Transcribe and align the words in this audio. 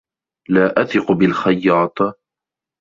لا 0.49 0.81
أثق 0.81 1.11
بالخياط. 1.11 1.97